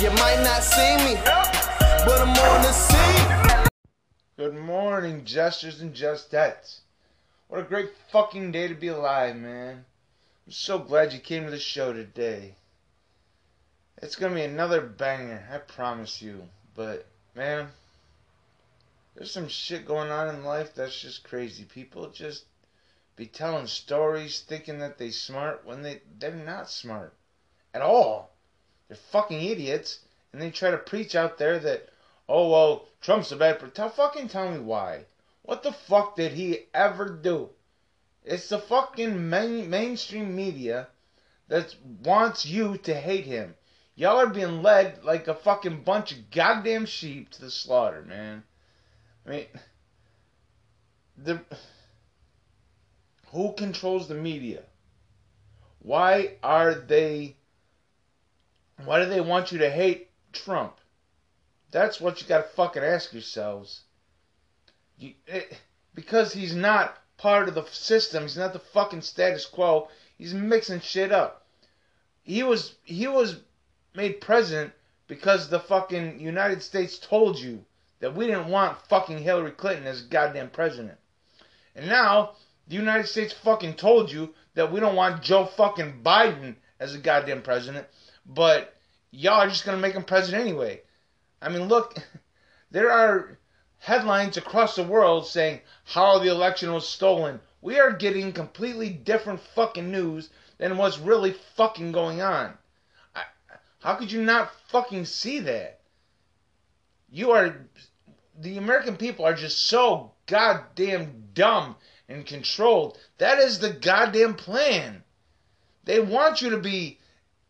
You 0.00 0.10
might 0.12 0.40
not 0.42 0.62
see 0.62 0.96
me, 1.04 1.20
but 2.06 2.22
I'm 2.22 2.30
on 2.30 2.62
the 2.62 2.72
scene. 2.72 3.68
Good 4.38 4.54
morning, 4.54 5.26
jesters 5.26 5.82
and 5.82 5.92
justettes. 5.92 6.78
What 7.48 7.60
a 7.60 7.64
great 7.64 7.90
fucking 8.10 8.50
day 8.50 8.68
to 8.68 8.74
be 8.74 8.88
alive, 8.88 9.36
man. 9.36 9.84
I'm 10.46 10.52
so 10.52 10.78
glad 10.78 11.12
you 11.12 11.18
came 11.18 11.44
to 11.44 11.50
the 11.50 11.58
show 11.58 11.92
today. 11.92 12.54
It's 13.98 14.16
gonna 14.16 14.36
be 14.36 14.40
another 14.40 14.80
banger, 14.80 15.46
I 15.52 15.58
promise 15.58 16.22
you. 16.22 16.48
But, 16.74 17.04
man, 17.34 17.68
there's 19.14 19.30
some 19.30 19.48
shit 19.48 19.84
going 19.84 20.10
on 20.10 20.34
in 20.34 20.44
life 20.44 20.74
that's 20.74 20.98
just 20.98 21.24
crazy. 21.24 21.64
People 21.64 22.08
just 22.08 22.44
be 23.16 23.26
telling 23.26 23.66
stories 23.66 24.40
thinking 24.40 24.78
that 24.78 24.96
they 24.96 25.10
smart 25.10 25.66
when 25.66 25.82
they 25.82 26.00
they're 26.18 26.32
not 26.32 26.70
smart 26.70 27.12
at 27.74 27.82
all. 27.82 28.29
They're 28.90 28.96
fucking 28.96 29.40
idiots 29.40 30.00
and 30.32 30.42
they 30.42 30.50
try 30.50 30.72
to 30.72 30.76
preach 30.76 31.14
out 31.14 31.38
there 31.38 31.60
that 31.60 31.88
oh 32.28 32.50
well 32.50 32.88
Trump's 33.00 33.30
a 33.30 33.36
bad 33.36 33.60
per- 33.60 33.68
tell 33.68 33.88
fucking 33.88 34.26
tell 34.26 34.50
me 34.50 34.58
why. 34.58 35.04
What 35.42 35.62
the 35.62 35.70
fuck 35.70 36.16
did 36.16 36.32
he 36.32 36.66
ever 36.74 37.08
do? 37.08 37.50
It's 38.24 38.48
the 38.48 38.58
fucking 38.58 39.30
main, 39.30 39.70
mainstream 39.70 40.34
media 40.34 40.88
that 41.46 41.76
wants 42.02 42.44
you 42.44 42.78
to 42.78 42.92
hate 42.92 43.26
him. 43.26 43.54
Y'all 43.94 44.18
are 44.18 44.26
being 44.26 44.60
led 44.60 45.04
like 45.04 45.28
a 45.28 45.34
fucking 45.36 45.84
bunch 45.84 46.10
of 46.10 46.32
goddamn 46.32 46.86
sheep 46.86 47.30
to 47.30 47.40
the 47.40 47.50
slaughter, 47.50 48.02
man. 48.02 48.42
I 49.24 49.30
mean, 49.30 49.46
the 51.16 51.40
who 53.28 53.52
controls 53.52 54.08
the 54.08 54.16
media? 54.16 54.64
Why 55.78 56.38
are 56.42 56.74
they? 56.74 57.36
Why 58.84 59.00
do 59.00 59.08
they 59.08 59.20
want 59.20 59.52
you 59.52 59.58
to 59.58 59.70
hate 59.70 60.10
Trump? 60.32 60.76
That's 61.70 62.00
what 62.00 62.20
you 62.20 62.28
got 62.28 62.38
to 62.38 62.56
fucking 62.56 62.82
ask 62.82 63.12
yourselves. 63.12 63.82
You, 64.98 65.14
it, 65.26 65.56
because 65.94 66.32
he's 66.32 66.54
not 66.54 66.96
part 67.16 67.48
of 67.48 67.54
the 67.54 67.64
system. 67.66 68.24
He's 68.24 68.36
not 68.36 68.52
the 68.52 68.58
fucking 68.58 69.02
status 69.02 69.46
quo. 69.46 69.88
He's 70.18 70.34
mixing 70.34 70.80
shit 70.80 71.12
up. 71.12 71.46
He 72.22 72.42
was 72.42 72.74
he 72.84 73.06
was 73.06 73.40
made 73.94 74.20
president 74.20 74.72
because 75.06 75.48
the 75.48 75.60
fucking 75.60 76.20
United 76.20 76.62
States 76.62 76.98
told 76.98 77.38
you 77.38 77.64
that 78.00 78.14
we 78.14 78.26
didn't 78.26 78.48
want 78.48 78.86
fucking 78.86 79.18
Hillary 79.18 79.50
Clinton 79.52 79.86
as 79.86 80.02
goddamn 80.02 80.50
president. 80.50 80.98
And 81.74 81.88
now 81.88 82.36
the 82.68 82.76
United 82.76 83.06
States 83.06 83.32
fucking 83.32 83.74
told 83.74 84.10
you 84.12 84.34
that 84.54 84.72
we 84.72 84.80
don't 84.80 84.96
want 84.96 85.22
Joe 85.22 85.44
fucking 85.44 86.02
Biden 86.04 86.56
as 86.78 86.94
a 86.94 86.98
goddamn 86.98 87.42
president, 87.42 87.86
but 88.34 88.76
y'all 89.10 89.40
are 89.40 89.48
just 89.48 89.64
gonna 89.64 89.78
make 89.78 89.94
him 89.94 90.04
president 90.04 90.42
anyway. 90.42 90.80
I 91.42 91.48
mean, 91.48 91.68
look, 91.68 91.96
there 92.70 92.90
are 92.90 93.38
headlines 93.78 94.36
across 94.36 94.76
the 94.76 94.84
world 94.84 95.26
saying 95.26 95.60
how 95.84 96.18
the 96.18 96.30
election 96.30 96.72
was 96.72 96.88
stolen. 96.88 97.40
We 97.60 97.80
are 97.80 97.92
getting 97.92 98.32
completely 98.32 98.90
different 98.90 99.40
fucking 99.40 99.90
news 99.90 100.30
than 100.58 100.76
what's 100.76 100.98
really 100.98 101.34
fucking 101.56 101.92
going 101.92 102.20
on. 102.20 102.56
I, 103.14 103.22
how 103.80 103.94
could 103.96 104.12
you 104.12 104.22
not 104.22 104.54
fucking 104.68 105.06
see 105.06 105.40
that? 105.40 105.80
You 107.10 107.32
are. 107.32 107.66
The 108.38 108.56
American 108.56 108.96
people 108.96 109.24
are 109.24 109.34
just 109.34 109.66
so 109.66 110.12
goddamn 110.26 111.24
dumb 111.34 111.76
and 112.08 112.24
controlled. 112.24 112.96
That 113.18 113.38
is 113.38 113.58
the 113.58 113.70
goddamn 113.70 114.34
plan. 114.34 115.02
They 115.84 116.00
want 116.00 116.40
you 116.40 116.50
to 116.50 116.58
be 116.58 116.99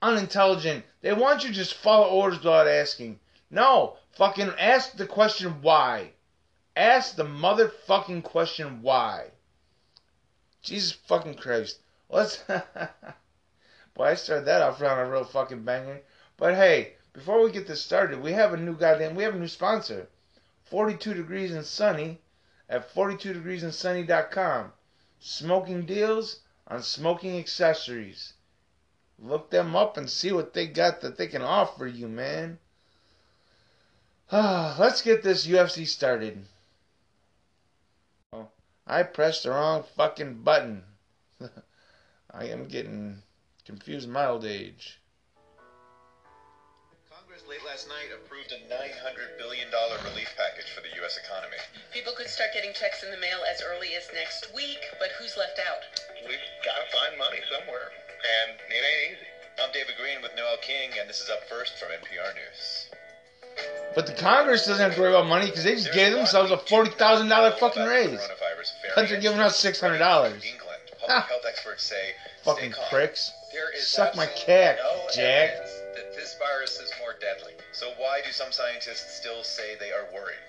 unintelligent. 0.03 0.85
They 1.01 1.13
want 1.13 1.43
you 1.43 1.51
to 1.51 1.55
just 1.55 1.75
follow 1.75 2.09
orders 2.09 2.39
without 2.39 2.67
asking. 2.67 3.21
No, 3.51 3.97
fucking 4.13 4.53
ask 4.59 4.97
the 4.97 5.07
question 5.07 5.63
why. 5.63 6.13
Ask 6.77 7.17
the 7.17 7.25
motherfucking 7.25 8.23
question 8.23 8.83
why. 8.83 9.31
Jesus 10.63 10.93
fucking 10.93 11.35
Christ. 11.35 11.79
Let's. 12.09 12.43
Boy, 13.95 14.05
I 14.05 14.15
started 14.15 14.45
that 14.47 14.63
off 14.63 14.83
on 14.83 14.99
a 14.99 15.11
real 15.11 15.25
fucking 15.25 15.65
banger. 15.65 16.01
But 16.37 16.55
hey, 16.55 16.95
before 17.13 17.43
we 17.43 17.51
get 17.51 17.67
this 17.67 17.83
started, 17.83 18.23
we 18.23 18.33
have 18.33 18.55
a 18.55 18.57
new 18.57 18.77
goddamn. 18.77 19.15
We 19.15 19.25
have 19.25 19.35
a 19.35 19.39
new 19.39 19.49
sponsor. 19.49 20.09
42 20.65 21.15
Degrees 21.15 21.53
and 21.53 21.67
Sunny 21.67 22.21
at 22.69 22.95
42degreesandsunny.com. 22.95 24.73
Smoking 25.19 25.87
deals 25.87 26.41
on 26.69 26.83
smoking 26.83 27.37
accessories. 27.37 28.35
Look 29.23 29.51
them 29.51 29.77
up 29.77 29.99
and 29.99 30.09
see 30.09 30.33
what 30.33 30.55
they 30.55 30.67
got 30.67 31.03
that 31.03 31.19
they 31.19 31.27
can 31.27 31.43
offer 31.43 31.87
you, 31.87 32.09
man. 32.09 32.59
Let's 34.33 35.03
get 35.03 35.23
this 35.23 35.47
UFC 35.47 35.87
started. 35.87 36.47
Oh, 38.33 38.49
I 38.87 39.03
pressed 39.03 39.43
the 39.43 39.51
wrong 39.51 39.85
fucking 39.97 40.43
button. 40.43 40.85
I 42.31 42.45
am 42.47 42.69
getting 42.69 43.23
confused 43.67 44.09
my 44.09 44.27
old 44.27 44.45
age. 44.45 45.01
Congress 47.11 47.43
late 47.49 47.65
last 47.67 47.89
night 47.89 48.09
approved 48.15 48.53
a 48.53 48.59
$900 48.73 49.37
billion 49.37 49.69
relief 49.69 50.33
package 50.39 50.71
for 50.73 50.81
the 50.81 50.95
U.S. 51.03 51.19
economy. 51.27 51.59
People 51.93 52.15
could 52.17 52.29
start 52.29 52.55
getting 52.55 52.73
checks 52.73 53.03
in 53.03 53.11
the 53.11 53.21
mail 53.21 53.41
as 53.51 53.61
early 53.67 53.95
as 53.95 54.09
next 54.15 54.55
week, 54.55 54.81
but 54.99 55.11
who's 55.19 55.37
left 55.37 55.61
out? 55.61 55.83
We've 56.25 56.39
got 56.65 56.81
to 56.81 56.97
find 56.97 57.19
money 57.19 57.43
somewhere, 57.51 57.91
and 58.25 58.57
it 58.69 58.83
ain't 58.83 59.13
easy. 59.13 59.27
I'm 59.63 59.73
David 59.73 59.95
Greene 60.01 60.23
with 60.23 60.33
Noel 60.37 60.57
King, 60.63 60.91
and 60.99 61.09
this 61.09 61.21
is 61.21 61.29
Up 61.31 61.45
First 61.49 61.79
from 61.79 61.89
NPR 61.89 62.35
News. 62.35 62.91
But 63.95 64.07
the 64.07 64.15
Congress 64.15 64.67
doesn't 64.67 64.83
have 64.83 64.95
to 64.95 65.01
worry 65.01 65.11
about 65.11 65.27
money 65.27 65.47
because 65.47 65.65
they 65.65 65.75
just 65.75 65.93
gave 65.93 66.13
themselves 66.13 66.51
a 66.51 66.59
forty 66.59 66.91
thousand 66.91 67.29
dollar 67.29 67.51
fucking 67.53 67.85
raise. 67.85 68.21
Country 68.95 69.21
giving 69.21 69.41
us 69.41 69.59
six 69.59 69.81
hundred 69.81 69.99
dollars. 69.99 70.43
England. 70.45 70.79
Public 71.01 71.25
health 71.25 71.45
experts 71.49 71.83
say 71.85 72.13
Fucking 72.45 72.73
pricks. 72.91 73.33
Suck 73.79 74.15
my 74.17 74.27
cack, 74.27 74.77
no 74.79 75.07
Jack. 75.13 75.51
evidence 75.51 75.80
this 76.21 76.37
virus 76.39 76.79
is 76.79 76.93
more 77.01 77.15
deadly. 77.19 77.55
So 77.73 77.93
why 77.97 78.21
do 78.25 78.31
some 78.31 78.53
scientists 78.53 79.17
still 79.17 79.43
say 79.43 79.75
they 79.81 79.91
are 79.91 80.05
worried? 80.13 80.45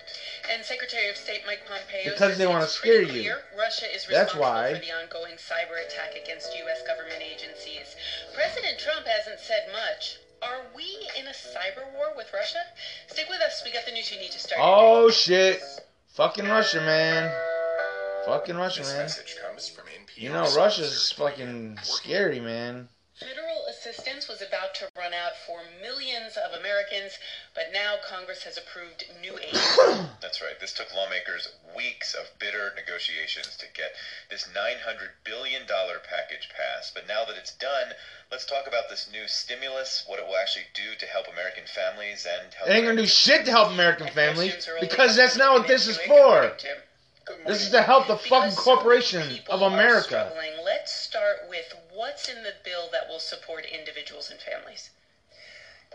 And 0.52 0.62
Secretary 0.64 1.08
of 1.08 1.16
State 1.16 1.42
Mike 1.46 1.64
Pompeo 1.66 2.12
Because 2.12 2.36
they 2.36 2.46
wanna 2.46 2.64
it's 2.64 2.78
pretty 2.78 3.06
scare 3.08 3.16
you. 3.16 3.22
clear 3.32 3.38
Russia 3.56 3.86
is 3.88 4.04
That's 4.06 4.34
responsible 4.36 4.42
why. 4.42 4.74
for 4.74 4.80
the 4.84 4.92
ongoing 4.92 5.36
cyber 5.40 5.80
attack 5.80 6.12
against 6.22 6.52
U.S. 6.68 6.82
government 6.86 7.22
agencies. 7.24 7.96
President 8.34 8.78
Trump 8.78 9.06
hasn't 9.06 9.40
said 9.40 9.68
much. 9.72 10.18
Are 10.42 10.60
we 10.76 10.84
in 11.18 11.26
a 11.26 11.30
cyber 11.32 11.88
war 11.94 12.12
with 12.16 12.28
Russia? 12.34 12.60
Stick 13.08 13.26
with 13.30 13.40
us. 13.40 13.62
We 13.64 13.72
got 13.72 13.86
the 13.86 13.92
news 13.92 14.10
you 14.12 14.18
need 14.20 14.32
to 14.32 14.40
start. 14.40 14.58
your 14.58 14.68
Oh 14.68 15.08
day. 15.08 15.14
shit. 15.14 15.62
Fucking 16.14 16.46
Russia, 16.46 16.80
man. 16.80 17.32
Fucking 18.26 18.56
Russia, 18.56 18.80
This 18.80 18.92
man. 18.92 19.02
message 19.02 19.36
comes 19.40 19.68
from 19.68 19.86
NPR. 19.86 20.18
You 20.20 20.28
know, 20.30 20.46
Russia's 20.54 21.10
fucking 21.12 21.78
scary, 21.82 22.40
man. 22.40 22.88
Federal 23.18 23.51
assistance 23.82 24.28
was 24.28 24.40
about 24.40 24.74
to 24.76 24.86
run 24.96 25.12
out 25.12 25.34
for 25.44 25.58
millions 25.82 26.38
of 26.38 26.54
Americans, 26.54 27.18
but 27.52 27.74
now 27.74 27.96
Congress 28.06 28.44
has 28.44 28.56
approved 28.56 29.04
new 29.20 29.34
aid. 29.34 29.58
That's 30.22 30.40
right. 30.40 30.54
This 30.60 30.72
took 30.72 30.94
lawmakers 30.94 31.48
weeks 31.74 32.14
of 32.14 32.30
bitter 32.38 32.70
negotiations 32.76 33.56
to 33.58 33.66
get 33.74 33.90
this 34.30 34.46
$900 34.54 35.18
billion 35.24 35.66
package 35.66 36.48
passed. 36.54 36.94
But 36.94 37.08
now 37.08 37.24
that 37.24 37.34
it's 37.34 37.54
done, 37.58 37.90
let's 38.30 38.46
talk 38.46 38.68
about 38.68 38.88
this 38.88 39.08
new 39.10 39.26
stimulus, 39.26 40.04
what 40.06 40.20
it 40.20 40.26
will 40.26 40.36
actually 40.36 40.70
do 40.74 40.94
to 40.98 41.06
help 41.06 41.26
American 41.26 41.64
families 41.66 42.24
and 42.30 42.54
help. 42.54 42.70
It 42.70 42.74
ain't 42.74 42.86
gonna 42.86 43.02
do 43.02 43.06
shit 43.08 43.44
to 43.46 43.50
help 43.50 43.72
American 43.72 44.06
families 44.14 44.54
Questions 44.54 44.68
are 44.68 44.76
only 44.78 44.86
because 44.86 45.16
that's 45.16 45.36
not 45.36 45.58
what 45.58 45.66
this 45.66 45.88
is 45.88 45.98
coming 45.98 46.22
into 46.22 46.22
it. 46.22 46.22
Good 46.22 46.22
for. 46.22 46.38
morning, 46.38 46.58
Tim. 46.58 46.76
Good 47.24 47.46
This 47.46 47.62
is 47.62 47.70
to 47.70 47.82
help 47.82 48.06
the 48.06 48.16
fucking 48.16 48.50
Because 48.50 48.64
so 48.64 48.70
many 48.70 48.82
corporation 48.82 49.38
of 49.48 49.62
America. 49.62 50.32
Let's 50.64 50.92
start 50.92 51.46
with 51.48 51.72
what's 52.12 52.28
in 52.28 52.42
the 52.42 52.52
bill 52.62 52.90
that 52.92 53.08
will 53.08 53.18
support 53.18 53.64
individuals 53.64 54.30
and 54.30 54.38
families. 54.38 54.90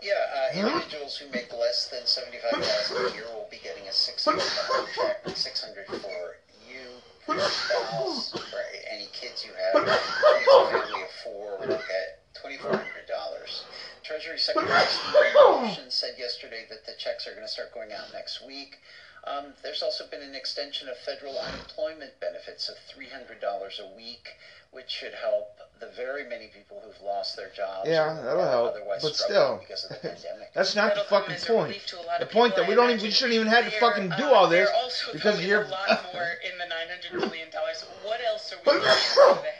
Yeah, 0.02 0.14
uh, 0.34 0.66
individuals 0.66 1.16
who 1.16 1.30
make 1.30 1.52
less 1.54 1.86
than 1.86 2.06
seventy-five 2.06 2.58
thousand 2.58 3.06
a 3.06 3.14
year 3.14 3.26
will 3.32 3.46
be 3.50 3.58
getting 3.62 3.86
a 3.86 3.92
six 3.92 4.24
hundred 4.24 4.42
check, 4.96 5.22
six 5.36 5.62
hundred 5.62 5.86
for 5.86 6.38
you, 6.66 6.98
your 7.28 7.48
spouse, 7.48 8.30
for 8.50 8.58
any 8.90 9.06
kids 9.12 9.44
you 9.44 9.52
have. 9.52 9.86
If 9.86 10.46
you 10.46 10.54
have 10.54 10.66
a 10.66 10.70
family 10.70 11.02
of 11.02 11.10
four, 11.22 11.58
will 11.60 11.66
get 11.86 12.18
twenty-four 12.34 12.70
hundred 12.70 13.06
dollars. 13.06 13.62
Treasury 14.02 14.38
Secretary 14.38 14.86
Steve 14.86 15.86
said 15.88 16.14
yesterday 16.18 16.64
that 16.68 16.84
the 16.84 16.92
checks 16.98 17.28
are 17.28 17.32
going 17.32 17.46
to 17.46 17.50
start 17.50 17.72
going 17.72 17.92
out 17.92 18.12
next 18.12 18.44
week. 18.44 18.78
Um, 19.24 19.52
there's 19.62 19.82
also 19.82 20.04
been 20.10 20.22
an 20.22 20.34
extension 20.34 20.88
of 20.88 20.96
federal 20.98 21.38
unemployment 21.38 22.18
benefits 22.20 22.68
of 22.68 22.76
$300 22.96 23.40
a 23.80 23.96
week, 23.96 24.28
which 24.70 24.88
should 24.90 25.12
help 25.14 25.58
the 25.80 25.88
very 25.96 26.24
many 26.24 26.48
people 26.48 26.82
who've 26.84 27.00
lost 27.06 27.36
their 27.36 27.50
jobs. 27.50 27.88
Yeah, 27.88 28.18
that'll 28.24 28.44
help, 28.48 28.74
Otherwise 28.74 29.02
but 29.02 29.14
still. 29.16 29.58
because 29.60 29.84
of 29.84 29.90
the 29.90 29.96
pandemic. 29.96 30.50
That's 30.54 30.74
not 30.74 30.94
the 30.94 31.02
That'll 31.02 31.20
come 31.20 31.28
fucking 31.36 31.46
point. 31.54 31.68
relief 31.68 31.86
to 31.86 32.00
a 32.00 32.02
lot 32.02 32.20
The 32.20 32.26
point 32.26 32.56
that 32.56 32.68
we 32.68 32.74
don't 32.74 32.90
even 32.90 33.02
we 33.02 33.10
shouldn't 33.10 33.34
even 33.34 33.46
have 33.48 33.64
to 33.64 33.70
fucking 33.78 34.08
do 34.16 34.24
uh, 34.24 34.32
all 34.34 34.48
this 34.48 34.68
because 35.12 35.44
you're 35.44 35.62
a 35.62 35.68
lot 35.68 36.04
more 36.12 36.26
in 36.50 36.58
the 36.58 36.66
nine 36.66 36.88
hundred 36.88 37.20
billion 37.20 37.50
dollars. 37.50 37.84
What 38.02 38.20
else 38.20 38.52
are 38.52 38.58
we 38.58 38.78
the 38.80 38.88
headlines? 38.88 39.57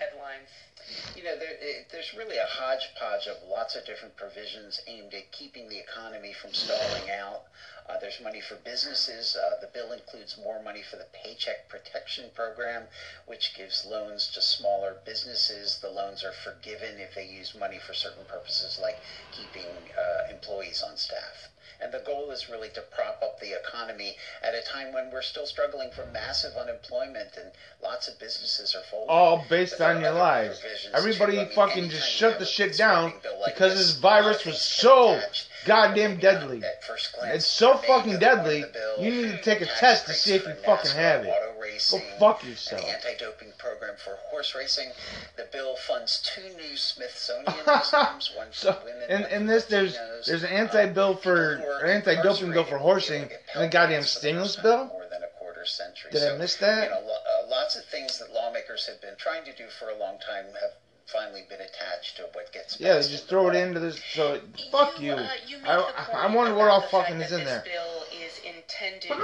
You 1.19 1.25
know, 1.25 1.37
there, 1.37 1.57
eh, 1.61 1.83
there's 1.91 2.15
really 2.15 2.37
a 2.37 2.47
hodgepodge 2.47 3.27
of 3.27 3.43
lots 3.43 3.75
of 3.75 3.85
different 3.85 4.15
provisions 4.15 4.81
aimed 4.87 5.13
at 5.15 5.33
keeping 5.33 5.69
the 5.69 5.77
economy 5.77 6.33
from 6.33 6.55
stalling 6.55 7.11
out. 7.11 7.43
Uh, 7.89 7.99
there's 7.99 8.21
money 8.21 8.41
for 8.41 8.55
businesses. 8.55 9.35
Uh, 9.35 9.59
the 9.61 9.67
bill 9.67 9.91
includes 9.91 10.37
more 10.39 10.63
money 10.63 10.81
for 10.81 10.95
the 10.95 11.07
Paycheck 11.13 11.69
Protection 11.69 12.31
Program, 12.37 12.87
which 13.27 13.53
gives 13.57 13.85
loans 13.85 14.29
to 14.29 14.41
smaller 14.41 14.95
businesses. 15.05 15.79
The 15.79 15.89
loans 15.89 16.23
are 16.23 16.31
forgiven 16.31 17.01
if 17.01 17.17
they 17.17 17.27
use 17.27 17.53
money 17.53 17.81
for 17.85 17.95
certain 17.95 18.25
purposes, 18.27 18.79
like 18.81 19.01
keeping 19.33 19.67
uh, 19.99 20.31
employees 20.31 20.85
on 20.85 20.97
staff. 20.97 21.49
And 21.81 21.93
the 21.93 22.01
goal 22.01 22.31
is 22.31 22.49
really 22.51 22.71
to 22.71 22.83
prop 22.95 23.21
up 23.23 23.39
the 23.41 23.57
economy 23.57 24.17
at 24.43 24.55
a 24.55 24.63
time 24.63 24.93
when 24.93 25.11
we're 25.13 25.23
still 25.23 25.47
struggling 25.47 25.91
from 25.93 26.13
massive 26.13 26.57
unemployment 26.57 27.37
and 27.37 27.53
lots 27.83 28.09
of 28.09 28.19
businesses 28.19 28.75
are 28.75 28.83
folding. 28.91 29.09
All 29.09 29.45
based 29.49 29.81
on 29.81 30.01
your 30.01 30.13
lies. 30.13 30.61
Everybody 30.93 31.33
too. 31.33 31.41
I 31.41 31.45
mean, 31.45 31.55
fucking 31.55 31.91
just 31.91 32.09
shut 32.09 32.39
the 32.39 32.47
shit 32.47 32.77
down 32.77 33.13
like 33.41 33.55
because 33.55 33.75
this, 33.75 33.95
this 33.95 34.03
a 34.03 34.07
lot 34.07 34.19
of 34.19 34.25
virus 34.25 34.45
was 34.45 34.61
so 34.61 35.21
goddamn 35.67 36.19
deadly. 36.19 36.63
at 36.65 36.83
first 36.85 37.15
glance, 37.15 37.37
It's 37.37 37.47
so 37.47 37.77
fucking 37.77 38.19
deadly, 38.19 38.63
point 38.63 38.65
of 38.65 38.73
the 38.73 38.79
bill, 38.79 39.05
you 39.05 39.23
need 39.23 39.31
to 39.31 39.43
take 39.43 39.61
a 39.61 39.67
test 39.67 40.07
to 40.07 40.15
see 40.15 40.35
if 40.35 40.47
you 40.47 40.55
fucking 40.65 40.91
have 40.93 41.25
it. 41.25 41.48
Auto 41.93 41.99
Go 41.99 42.33
racing, 42.49 42.79
fuck 42.79 42.83
an 42.89 42.95
anti-doping 42.95 43.53
program 43.59 43.95
for 44.05 44.17
horse 44.31 44.55
racing. 44.55 44.91
The 45.37 45.47
bill 45.53 45.77
funds 45.87 46.21
two 46.35 46.49
new 46.57 46.77
Smithsonian 46.77 47.45
museums, 47.67 48.31
one 48.37 48.49
for 48.49 48.53
So, 48.55 48.79
women, 48.85 49.03
and, 49.09 49.25
and 49.27 49.49
this 49.49 49.65
there's 49.67 49.97
there's 50.27 50.43
an 50.45 50.51
Uh, 50.53 50.61
anti-bill 50.63 51.17
for 51.17 51.57
people 51.57 51.67
who 51.67 51.73
are 51.73 51.85
an 51.85 51.91
anti-doping 51.97 52.53
bill 52.53 52.65
for 52.65 52.79
horsing 52.79 53.23
and 53.55 53.65
a 53.65 53.69
goddamn 53.69 53.71
Pell 53.71 53.89
Grants 54.03 54.13
for 54.15 54.15
the 54.15 54.21
stimulus 54.21 54.57
in 54.57 54.63
bill. 54.63 54.85
More 54.87 55.07
than 55.11 55.23
a 55.23 55.29
quarter 55.39 55.65
century. 55.67 56.11
Did 56.13 56.23
I 56.33 56.37
miss 56.37 56.57
that? 56.57 56.85
You 56.85 56.91
know, 56.91 57.01
lo- 57.07 57.45
uh, 57.45 57.49
lots 57.49 57.77
of 57.77 57.85
things 57.87 58.19
that 58.19 58.33
lawmakers 58.33 58.87
have 58.87 59.01
been 59.01 59.17
trying 59.17 59.45
to 59.45 59.53
do 59.55 59.65
for 59.79 59.89
a 59.91 59.97
long 59.97 60.19
time 60.27 60.45
have 60.61 60.73
finally 61.07 61.43
been 61.49 61.61
attached 61.61 62.17
to 62.19 62.23
what 62.35 62.53
gets. 62.53 62.79
Yeah, 62.79 62.95
they 62.97 63.01
just 63.09 63.29
throw 63.31 63.49
it 63.49 63.55
into 63.57 63.81
this. 63.81 63.99
So 64.13 64.41
fuck 64.71 65.01
you. 65.01 65.13
Uh, 65.15 65.27
you 65.47 65.57
I, 65.65 65.77
I, 66.13 66.27
I 66.29 66.35
wonder 66.35 66.55
what 66.55 66.69
all 66.69 66.83
fucking 66.83 67.19
is 67.23 67.33
in 67.33 67.45
there. 67.47 67.65
Bill 67.65 68.03
is 68.27 68.39
intended 68.45 69.09
to 69.09 69.15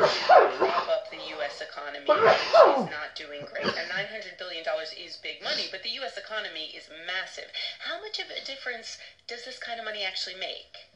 prop 0.56 0.88
up 0.88 1.10
the 1.10 1.18
U.S. 1.36 1.43
economy, 1.60 2.06
is 2.08 2.90
not 2.90 3.14
doing 3.14 3.42
great. 3.44 3.66
And 3.66 3.88
nine 3.88 4.06
hundred 4.10 4.38
billion 4.38 4.64
dollars 4.64 4.94
is 4.98 5.16
big 5.16 5.42
money, 5.42 5.68
but 5.70 5.82
the 5.82 5.90
U.S. 6.00 6.16
economy 6.16 6.72
is 6.74 6.88
massive. 7.06 7.50
How 7.78 8.00
much 8.00 8.18
of 8.18 8.30
a 8.30 8.44
difference 8.44 8.98
does 9.26 9.44
this 9.44 9.58
kind 9.58 9.78
of 9.78 9.84
money 9.84 10.04
actually 10.04 10.36
make? 10.36 10.86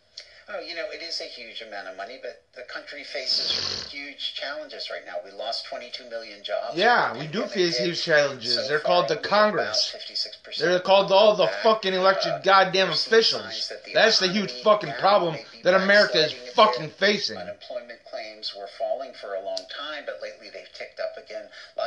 Oh, 0.51 0.61
you 0.61 0.75
know, 0.75 0.87
it 0.91 1.03
is 1.03 1.21
a 1.21 1.25
huge 1.25 1.61
amount 1.61 1.89
of 1.89 1.97
money, 1.97 2.19
but 2.23 2.41
the 2.57 2.63
country 2.63 3.05
faces 3.05 3.87
huge 3.91 4.33
challenges 4.33 4.89
right 4.91 5.05
now. 5.05 5.17
We 5.23 5.31
lost 5.31 5.67
22 5.67 6.09
million 6.09 6.43
jobs. 6.43 6.75
Yeah, 6.75 7.13
we 7.19 7.27
do 7.27 7.47
face 7.47 7.77
huge 7.77 8.03
challenges. 8.03 8.55
So 8.55 8.67
They're 8.67 8.79
called 8.81 9.09
the 9.09 9.17
Congress. 9.17 9.95
56% 9.95 10.57
They're 10.59 10.81
called 10.81 11.13
all 11.13 11.37
the 11.37 11.45
back. 11.45 11.63
fucking 11.63 11.93
elected 11.93 12.33
Uh, 12.33 12.39
goddamn 12.41 12.89
officials. 12.89 13.69
that 13.69 13.85
the 13.85 13.93
That's 13.93 14.21
the 14.21 14.29
huge 14.29 14.53
fucking 14.63 14.95
problem 14.95 15.37
that 15.65 15.75
America 15.75 16.25
is 16.25 16.33
fucking 16.55 16.91
facing. 16.93 17.37
Unemployment 17.37 18.03
claims 18.07 18.55
were 18.55 18.69
falling 18.79 19.13
for 19.21 19.35
a 19.35 19.41
long 19.43 19.67
time, 19.69 20.05
but 20.07 20.23
lately 20.23 20.49
they've 20.49 20.73
ticked 20.73 20.99
up. 20.99 21.08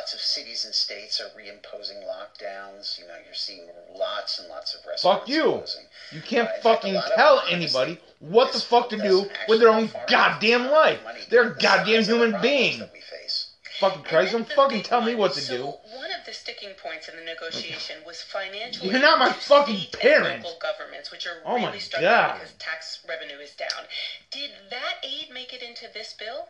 Lots 0.02 0.16
of 0.16 0.20
cities 0.22 0.66
and 0.66 0.74
states 0.74 1.22
are 1.22 1.30
reimposing 1.40 2.04
lockdowns. 2.08 2.98
You 2.98 3.06
know, 3.06 3.14
you're 3.24 3.36
seeing 3.36 3.68
lots 3.96 4.40
and 4.40 4.50
lots 4.50 4.74
of 4.74 4.80
restaurants 4.84 5.04
Fuck 5.04 5.30
you. 5.30 5.44
closing. 5.44 5.86
You 6.12 6.22
can't 6.22 6.48
Uh, 6.50 6.54
in 6.56 6.62
fact, 6.64 6.64
fucking 6.64 6.96
of 6.96 7.06
tell 7.16 7.44
anybody 7.48 8.02
what 8.18 8.52
the 8.52 8.60
fuck 8.60 8.90
to 8.90 8.98
do 8.98 9.30
with 9.48 9.60
their 9.60 9.70
own 9.70 9.92
goddamn 10.08 10.72
life. 10.72 11.00
They're 11.30 11.52
goddamn 11.52 12.04
size 12.04 12.10
of 12.10 12.20
the 12.20 12.26
human 12.26 12.42
beings. 12.42 12.84
Fucking 13.80 14.02
Christ, 14.04 14.32
don't 14.32 14.52
fucking 14.54 14.82
tell 14.82 15.02
me 15.02 15.14
what 15.14 15.34
to 15.34 15.42
so 15.42 15.56
do. 15.56 15.64
One 15.96 16.12
of 16.18 16.26
the 16.26 16.34
sticking 16.34 16.74
points 16.82 17.08
in 17.08 17.16
the 17.16 17.24
negotiation 17.24 17.98
was 18.04 18.24
financial. 18.24 18.88
You're 18.88 19.02
not 19.02 19.20
my 19.20 19.32
fucking 19.32 19.86
and. 20.04 20.44
Local 20.44 20.58
governments, 20.60 21.12
which 21.12 21.28
are 21.28 21.44
Oh 21.46 21.58
really 21.58 21.80
struggling 21.80 22.12
God. 22.12 22.34
because 22.40 22.54
tax 22.58 23.06
revenue 23.08 23.38
is 23.38 23.52
down. 23.56 23.86
Did 24.32 24.50
that 24.72 24.96
aid 25.04 25.30
make 25.32 25.54
it 25.54 25.62
into 25.62 25.86
this 25.94 26.14
bill? 26.14 26.48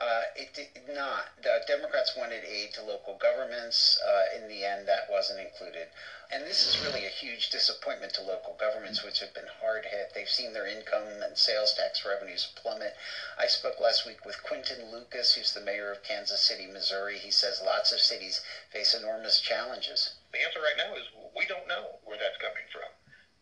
Uh, 0.00 0.22
it 0.34 0.54
did 0.54 0.88
not. 0.88 1.28
The 1.42 1.62
Democrats 1.66 2.16
wanted 2.16 2.42
aid 2.42 2.72
to 2.72 2.82
local 2.82 3.18
governments. 3.20 3.98
Uh, 4.00 4.24
in 4.34 4.48
the 4.48 4.64
end, 4.64 4.88
that 4.88 5.10
wasn't 5.10 5.40
included. 5.40 5.88
And 6.30 6.46
this 6.46 6.66
is 6.66 6.80
really 6.80 7.04
a 7.04 7.10
huge 7.10 7.50
disappointment 7.50 8.14
to 8.14 8.22
local 8.22 8.54
governments, 8.58 9.02
which 9.02 9.18
have 9.18 9.34
been 9.34 9.48
hard 9.60 9.84
hit. 9.84 10.12
They've 10.14 10.28
seen 10.28 10.54
their 10.54 10.66
income 10.66 11.20
and 11.22 11.36
sales 11.36 11.74
tax 11.74 12.02
revenues 12.02 12.48
plummet. 12.54 12.96
I 13.36 13.46
spoke 13.46 13.78
last 13.78 14.06
week 14.06 14.24
with 14.24 14.42
Quinton 14.42 14.90
Lucas, 14.90 15.34
who's 15.34 15.52
the 15.52 15.60
mayor 15.60 15.90
of 15.90 16.02
Kansas 16.02 16.40
City, 16.40 16.66
Missouri. 16.66 17.18
He 17.18 17.30
says 17.30 17.60
lots 17.60 17.92
of 17.92 18.00
cities 18.00 18.40
face 18.70 18.94
enormous 18.94 19.38
challenges. 19.38 20.14
The 20.32 20.42
answer 20.42 20.60
right 20.60 20.78
now 20.78 20.94
is 20.94 21.04
we 21.36 21.44
don't 21.44 21.68
know 21.68 21.98
where 22.04 22.16
that's 22.16 22.38
coming. 22.38 22.69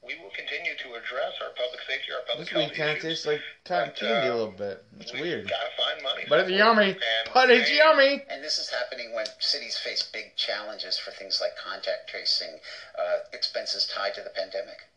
We 0.09 0.17
will 0.25 0.33
continue 0.35 0.73
to 0.73 0.89
address 0.97 1.37
our 1.45 1.53
public 1.53 1.85
safety, 1.87 2.09
our 2.17 2.25
public 2.25 2.49
This 2.49 2.55
week 2.57 2.73
health 2.73 2.77
kind 2.81 2.91
of 2.91 2.97
issues. 2.97 3.11
tastes 3.13 3.27
like 3.29 3.43
cotton 3.69 3.93
But, 3.93 3.97
candy 4.01 4.29
a 4.29 4.33
uh, 4.33 4.37
little 4.37 4.53
bit. 4.57 4.83
It's 5.01 5.13
We've 5.13 5.21
weird. 5.21 5.51
Got 5.51 5.61
to 5.69 5.77
find 5.77 6.03
money. 6.03 6.25
But 6.27 6.41
it's 6.41 6.51
yummy. 6.51 6.97
And 6.97 7.29
But 7.35 7.51
it's 7.51 7.69
they- 7.69 7.77
yummy. 7.77 8.25
And 8.31 8.43
this 8.43 8.57
is 8.57 8.71
happening 8.71 9.13
when 9.15 9.27
cities 9.39 9.77
face 9.77 10.03
big 10.03 10.35
challenges 10.37 10.97
for 10.99 11.11
things 11.11 11.43
like 11.43 11.57
contact 11.61 12.09
tracing, 12.09 12.57
uh, 12.99 13.19
expenses 13.35 13.85
tied 13.87 14.15
to 14.15 14.23
the 14.23 14.31
pandemic. 14.31 14.89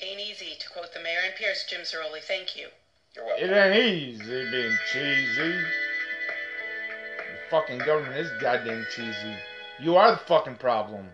Ain't 0.00 0.20
easy, 0.20 0.56
to 0.58 0.68
quote 0.70 0.92
the 0.94 1.00
mayor 1.00 1.20
and 1.24 1.34
Pierce, 1.36 1.64
Jim 1.68 1.82
Zarroli. 1.82 2.22
Thank 2.22 2.56
you. 2.56 2.68
You're 3.14 3.26
welcome. 3.26 3.50
It 3.50 3.52
ain't 3.52 3.76
easy 3.76 4.50
being 4.50 4.76
cheesy. 4.90 5.52
The 5.52 7.50
fucking 7.50 7.78
government 7.78 8.16
is 8.16 8.30
goddamn 8.40 8.86
cheesy. 8.94 9.36
You 9.80 9.96
are 9.96 10.12
the 10.12 10.16
fucking 10.18 10.56
problem. 10.56 11.10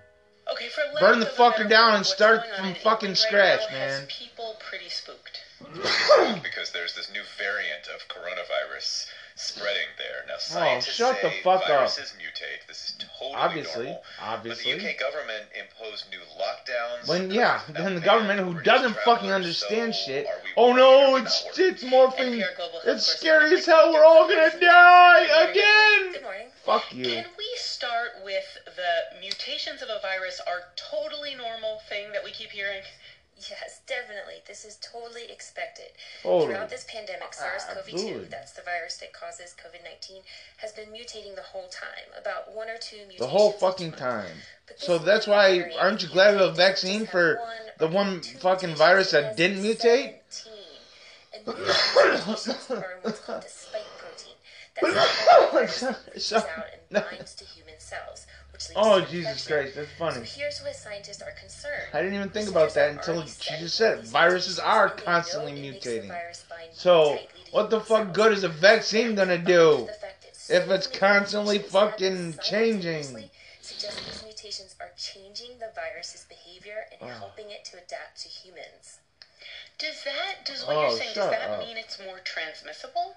Okay, 0.52 0.69
for 0.69 0.82
lack 0.93 1.00
Burn 1.00 1.20
the 1.20 1.26
of 1.28 1.34
fucker 1.34 1.69
down 1.69 1.94
and 1.96 2.06
start 2.06 2.43
from 2.56 2.75
fucking 2.75 3.08
England 3.10 3.19
scratch, 3.19 3.60
right 3.60 3.72
now 3.72 3.78
has 3.78 3.99
man. 4.00 4.08
people 4.08 4.56
pretty 4.69 4.88
spooked. 4.88 5.40
because 6.43 6.70
there's 6.72 6.94
this 6.94 7.10
new 7.12 7.22
variant 7.38 7.87
of 7.94 8.06
coronavirus 8.08 9.06
spreading 9.37 9.88
there. 9.96 10.25
Now, 10.26 10.34
Oh, 10.34 10.38
scientists 10.38 10.96
shut 10.96 11.16
the 11.22 11.31
say 11.31 11.40
fuck 11.43 11.62
up. 11.62 11.69
viruses 11.69 12.12
mutate. 12.19 12.66
This 12.66 12.90
is 12.90 12.94
totally 13.19 13.34
Obviously, 13.37 13.84
normal. 13.84 14.02
obviously. 14.20 14.72
But 14.75 14.81
the 14.82 14.88
UK 14.90 14.99
government 14.99 15.44
imposed 15.58 16.04
new 16.10 16.19
lockdowns. 16.38 17.08
When 17.08 17.31
yeah, 17.31 17.60
Now 17.72 17.84
then 17.84 17.94
the 17.94 18.00
government 18.00 18.40
who 18.40 18.60
doesn't 18.62 18.96
fucking 19.04 19.31
understand 19.31 19.94
so 19.94 20.02
shit. 20.06 20.26
Oh 20.56 20.72
no, 20.75 21.16
it's 21.16 21.46
it's 21.56 21.84
morphing. 21.84 22.38
NPR 22.43 22.56
Global 22.56 22.72
Health 22.81 22.87
It's 22.87 23.06
scary 23.06 23.54
as 23.54 23.64
hell. 23.64 23.93
We're 23.93 24.04
all 24.04 24.28
gonna 24.28 24.50
die 24.60 25.26
Good 25.26 25.50
again. 25.50 26.22
morning. 26.22 26.46
Fuck 26.64 26.94
you. 26.94 27.05
Can 27.05 27.26
we 27.37 27.50
start 27.56 28.23
with 28.25 28.59
the 28.64 29.19
mutations 29.20 29.82
of 29.82 29.88
a 29.88 30.00
virus 30.00 30.41
are 30.47 30.70
totally 30.76 31.35
normal 31.35 31.81
thing 31.88 32.12
that 32.12 32.23
we 32.23 32.31
keep 32.31 32.50
hearing? 32.50 32.82
Yes, 33.50 33.81
definitely. 33.88 34.43
This 34.47 34.64
is 34.64 34.79
totally 34.81 35.25
expected. 35.29 35.87
Totally. 36.23 36.47
Throughout 36.47 36.70
this 36.70 36.87
pandemic, 36.88 37.35
SARS 37.35 37.64
CoV 37.64 37.79
Absolutely. 37.79 38.25
2, 38.25 38.26
that's 38.31 38.53
the 38.53 38.62
virus 38.62 38.99
that 38.99 39.12
causes 39.12 39.57
COVID 39.59 39.83
19, 39.83 40.23
has 40.59 40.71
been 40.73 40.90
mutating 40.90 41.35
the 41.35 41.42
whole 41.42 41.66
time. 41.69 42.07
About 42.21 42.54
one 42.54 42.69
or 42.69 42.78
two 42.78 42.99
mutations. 42.99 43.19
The 43.19 43.26
whole 43.26 43.50
fucking 43.52 43.92
time. 43.92 44.37
So 44.76 44.99
that's 44.99 45.26
why 45.26 45.73
aren't 45.81 46.02
you 46.02 46.09
glad 46.09 46.35
we 46.35 46.40
have 46.40 46.50
a 46.50 46.54
vaccine 46.54 47.07
for 47.07 47.37
one 47.37 47.49
the 47.78 47.88
one 47.88 48.21
fucking 48.21 48.76
virus 48.76 49.11
that 49.11 49.37
didn't 49.37 49.64
mutate? 49.64 50.14
And 51.35 51.47
new 51.47 51.54
mutations 51.54 52.71
are 52.71 52.99
what's 53.02 53.19
called 53.21 53.42
a 53.42 53.49
spike 53.49 53.83
that 54.81 55.26
oh 55.31 55.59
reaches 55.61 56.25
So- 56.25 56.37
out 56.38 56.47
and 56.91 57.05
binds 57.11 57.35
to 57.37 57.45
human 57.45 57.75
cells, 57.79 58.26
which 58.52 58.69
leads 58.69 58.73
Oh 58.76 59.00
to 59.00 59.07
Jesus 59.11 59.49
infection. 59.49 59.57
Christ, 59.57 59.76
that's 59.76 59.99
funny. 59.99 60.26
So 60.26 60.38
here's 60.41 60.61
why 60.61 60.73
scientists 60.73 61.23
are 61.23 61.33
concerned. 61.38 61.88
I 61.93 61.99
didn't 62.02 62.14
even 62.14 62.29
think 62.31 62.49
about 62.49 62.73
that 62.75 62.91
until 62.91 63.25
she 63.26 63.57
just 63.59 63.76
said 63.76 63.99
it. 63.99 64.05
Viruses 64.07 64.59
are 64.59 64.88
constantly 64.91 65.52
mutating. 65.52 66.11
So 66.73 67.19
what 67.50 67.71
the 67.71 67.81
fuck 67.81 68.12
good 68.14 68.33
is 68.33 68.45
a 68.45 68.49
vaccine 68.49 69.14
gonna 69.14 69.38
do? 69.38 69.88
if 70.49 70.69
it's 70.69 70.87
constantly 70.88 71.59
fucking 71.59 72.35
changing? 72.43 73.02
These 73.62 74.23
mutations 74.25 74.75
are 74.81 74.91
changing 74.99 75.59
the 75.61 75.71
virus's 75.75 76.25
behavior 76.29 76.85
and 76.91 77.11
Oh. 77.11 77.14
helping 77.14 77.50
it 77.50 77.64
to 77.67 77.76
adapt 77.79 78.21
to 78.23 78.29
humans. 78.29 78.99
Does 79.79 80.02
that, 80.05 80.45
does 80.45 80.64
what 80.67 80.76
Oh, 80.76 80.81
you're 80.88 80.99
saying, 80.99 81.14
does 81.14 81.31
that 81.31 81.50
up. 81.50 81.61
mean 81.61 81.76
it's 81.76 81.99
more 82.00 82.19
transmissible? 82.25 83.14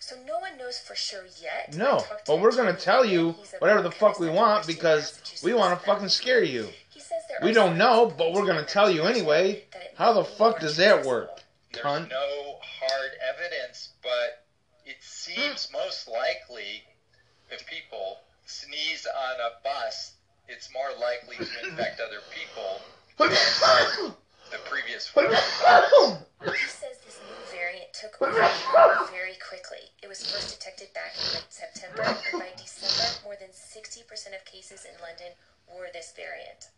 So 0.00 0.16
no 0.26 0.38
one 0.38 0.56
knows 0.58 0.78
for 0.78 0.94
sure 0.94 1.24
yet. 1.42 1.76
No, 1.76 2.04
but 2.26 2.40
we're 2.40 2.54
gonna 2.54 2.76
tell 2.76 3.04
you 3.04 3.34
whatever 3.58 3.82
the 3.82 3.90
fuck 3.90 4.20
we 4.20 4.28
want 4.28 4.66
because 4.66 5.20
we 5.42 5.54
want 5.54 5.78
to 5.78 5.84
fucking 5.84 6.08
scare 6.08 6.42
you. 6.42 6.68
He 6.90 7.00
says 7.00 7.22
there 7.28 7.38
We 7.42 7.52
don't 7.52 7.76
know, 7.76 8.12
but 8.16 8.32
we're 8.32 8.46
gonna 8.46 8.64
tell 8.64 8.90
you 8.90 9.02
anyway. 9.02 9.64
How 9.96 10.12
the 10.12 10.24
fuck 10.24 10.60
does 10.60 10.76
that 10.76 11.04
work? 11.04 11.38
transmissible. 11.72 11.72
There's 11.72 11.84
Cunt. 11.84 12.10
no 12.10 12.58
hard 12.62 13.10
evidence, 13.34 13.90
but 14.02 14.44
it 14.86 14.96
seems 15.00 15.66
hmm. 15.66 15.76
most 15.76 16.08
likely 16.08 16.82
if 17.50 17.66
people 17.66 18.18
sneeze 18.46 19.06
on 19.06 19.40
a 19.40 19.62
bus, 19.64 20.14
it's 20.48 20.72
more 20.72 20.90
likely 21.00 21.36
to 21.36 21.68
infect 21.68 22.00
other 22.00 22.20
people 22.34 22.80
than 23.18 24.14
the 24.50 24.58
previous 24.68 25.14
one. 25.14 25.26
took 28.00 28.22
over 28.22 28.38
very 29.10 29.34
quickly. 29.42 29.90
It 30.02 30.08
was 30.08 30.24
first 30.24 30.58
detected 30.58 30.92
back 30.94 31.14
in 31.18 31.34
late 31.34 31.50
September, 31.50 32.02
and 32.02 32.40
by 32.40 32.50
December, 32.56 33.10
more 33.24 33.36
than 33.40 33.50
60% 33.50 34.06
of 34.34 34.44
cases 34.44 34.86
in 34.86 34.94
London 35.02 35.34
were 35.66 35.88
this 35.92 36.12
variant. 36.14 36.70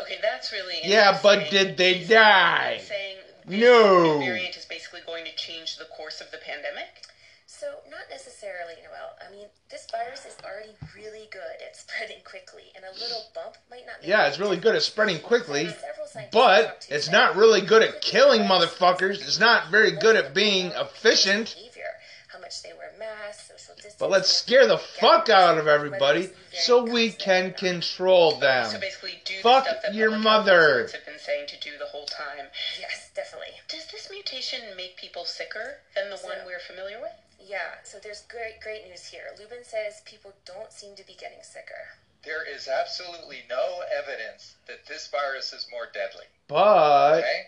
Okay, 0.00 0.18
that's 0.22 0.50
really 0.52 0.80
Yeah, 0.84 1.18
but 1.22 1.50
did 1.50 1.76
they 1.76 2.04
die? 2.04 2.80
Saying 2.82 3.18
this 3.46 3.60
No. 3.60 4.18
new 4.18 4.24
variant 4.26 4.56
is 4.56 4.64
basically 4.64 5.00
going 5.06 5.24
to 5.24 5.34
change 5.36 5.76
the 5.76 5.84
course 5.86 6.20
of 6.20 6.30
the 6.30 6.38
pandemic. 6.38 7.06
So, 7.46 7.66
not 7.90 8.08
necessarily, 8.08 8.74
Noel. 8.82 9.12
I 9.20 9.30
mean, 9.30 9.46
this 9.70 9.86
virus 9.92 10.24
is 10.24 10.34
already 10.42 10.72
really 10.96 11.28
good 11.30 11.60
at 11.60 11.76
spreading 11.76 12.22
quickly, 12.24 12.72
and 12.74 12.84
a 12.84 12.92
little 12.98 13.28
bump 13.34 13.56
might 13.70 13.84
not 13.86 14.00
make 14.00 14.08
Yeah, 14.08 14.26
it's 14.26 14.38
really 14.38 14.56
good 14.56 14.74
at 14.74 14.82
spreading 14.82 15.20
quickly, 15.20 15.68
Several 15.68 15.76
scientists 15.76 16.01
but 16.32 16.86
it's 16.90 17.10
not 17.10 17.36
really 17.36 17.60
good 17.60 17.82
at 17.82 18.00
killing 18.00 18.42
motherfuckers. 18.42 19.20
It's 19.20 19.38
not 19.40 19.70
very 19.70 19.92
good 19.92 20.16
at 20.16 20.34
being 20.34 20.66
efficient. 20.72 21.54
Behavior, 21.56 21.82
how 22.28 22.38
much 22.40 22.62
they 22.62 22.72
wear 22.78 22.92
masks, 22.98 23.48
social 23.48 23.74
distance. 23.74 23.96
But 23.98 24.10
let's 24.10 24.30
scare 24.30 24.66
the 24.66 24.78
fuck 24.78 25.28
out 25.28 25.58
of 25.58 25.66
everybody 25.68 26.30
so 26.52 26.82
we 26.84 27.10
can 27.10 27.52
control 27.54 28.32
So 28.32 28.40
them. 28.40 28.80
basically, 28.80 29.20
do 29.24 29.34
Fuck 29.42 29.66
your 29.92 30.16
mother. 30.18 30.88
have 30.92 31.06
been 31.06 31.18
saying 31.18 31.46
to 31.48 31.58
do 31.60 31.70
the 31.78 31.86
whole 31.86 32.06
time. 32.06 32.46
Yes, 32.80 33.10
definitely. 33.14 33.54
Does 33.68 33.86
this 33.90 34.08
mutation 34.10 34.60
make 34.76 34.96
people 34.96 35.24
sicker 35.24 35.78
than 35.94 36.10
the 36.10 36.16
one 36.18 36.36
we're 36.46 36.60
familiar 36.60 37.00
with? 37.00 37.12
Yeah, 37.44 37.82
so 37.82 37.98
there's 38.02 38.22
great, 38.30 38.60
great 38.62 38.86
news 38.88 39.04
here. 39.06 39.24
Lubin 39.38 39.64
says 39.64 40.00
people 40.06 40.32
don't 40.46 40.70
seem 40.70 40.94
to 40.94 41.04
be 41.06 41.14
getting 41.14 41.42
sicker. 41.42 41.98
There 42.24 42.44
is 42.48 42.68
absolutely 42.68 43.42
no 43.48 43.82
evidence 43.98 44.56
that 44.66 44.86
this 44.86 45.08
virus 45.08 45.52
is 45.52 45.66
more 45.70 45.88
deadly. 45.92 46.26
But 46.48 47.18
Okay? 47.18 47.42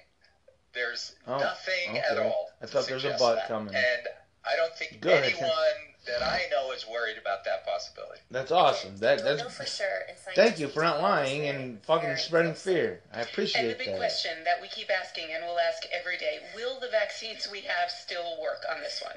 There's 0.72 1.14
Oh, 1.26 1.38
nothing 1.38 1.98
at 1.98 2.18
all. 2.18 2.50
I 2.60 2.66
to 2.66 2.72
thought 2.72 2.86
there 2.86 2.94
was 2.96 3.04
a 3.04 3.08
suggest 3.10 3.22
but 3.22 3.34
that. 3.36 3.48
coming. 3.48 3.74
And 3.74 4.08
I 4.44 4.56
don't 4.56 4.74
think 4.76 5.00
Good. 5.00 5.22
anyone 5.24 5.94
that 6.06 6.22
I 6.22 6.48
know 6.50 6.72
is 6.72 6.86
worried 6.86 7.16
about 7.16 7.44
that 7.44 7.64
possibility. 7.64 8.20
that's 8.30 8.50
awesome. 8.50 8.96
That 8.98 9.18
Don't 9.18 9.26
know 9.26 9.36
that's 9.44 9.56
for 9.56 9.64
sure, 9.64 10.02
thank 10.34 10.58
you 10.58 10.68
for 10.68 10.82
not 10.82 11.00
lying 11.00 11.46
and 11.46 11.82
fucking 11.84 12.08
very 12.08 12.18
spreading 12.18 12.54
fear. 12.54 13.00
I 13.12 13.20
appreciate 13.22 13.62
that. 13.62 13.70
And 13.70 13.80
the 13.80 13.84
big 13.84 13.92
that. 13.94 13.98
question 13.98 14.32
that 14.44 14.60
we 14.60 14.68
keep 14.68 14.90
asking 14.90 15.28
and 15.32 15.44
we'll 15.46 15.58
ask 15.60 15.84
every 15.92 16.18
day 16.18 16.40
will 16.54 16.78
the 16.80 16.88
vaccines 16.88 17.48
we 17.50 17.60
have 17.62 17.90
still 17.90 18.38
work 18.42 18.64
on 18.70 18.80
this 18.80 19.00
one? 19.02 19.16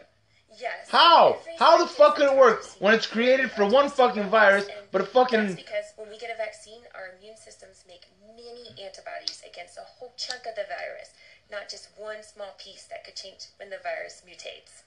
Yes. 0.60 0.90
How? 0.90 1.38
Every 1.42 1.54
How 1.60 1.78
the 1.78 1.88
fuck 1.88 2.16
could 2.16 2.32
it 2.32 2.38
work 2.38 2.64
has 2.64 2.76
when 2.80 2.94
it's 2.94 3.06
created 3.06 3.52
for 3.52 3.66
one 3.66 3.90
fucking 3.90 4.30
virus, 4.30 4.66
but 4.92 5.02
a 5.02 5.04
That's 5.04 5.14
fucking 5.14 5.56
because 5.56 5.86
when 5.98 6.10
we 6.10 6.18
get 6.18 6.32
a 6.34 6.38
vaccine, 6.38 6.82
our 6.96 7.16
immune 7.18 7.38
systems 7.38 7.84
make 7.88 8.08
many 8.26 8.70
antibodies 8.84 9.44
against 9.50 9.78
a 9.78 9.82
whole 9.82 10.14
chunk 10.18 10.46
of 10.48 10.56
the 10.56 10.66
virus, 10.70 11.12
not 11.52 11.70
just 11.70 11.90
one 11.98 12.24
small 12.24 12.56
piece 12.58 12.86
that 12.86 13.04
could 13.04 13.16
change 13.16 13.48
when 13.58 13.70
the 13.70 13.78
virus 13.84 14.24
mutates. 14.26 14.84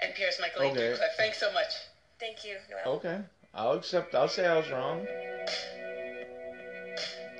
And 0.00 0.14
Pierce 0.14 0.40
Michaeleen 0.40 0.72
Okay. 0.72 0.92
Doucleff, 0.92 1.16
thanks 1.16 1.38
so 1.38 1.52
much. 1.52 1.72
Thank 2.18 2.44
you, 2.44 2.56
Noel. 2.70 2.96
okay. 2.96 3.18
I'll 3.54 3.72
accept. 3.72 4.14
I'll 4.14 4.28
say 4.28 4.46
I 4.46 4.56
was 4.56 4.70
wrong. 4.70 5.06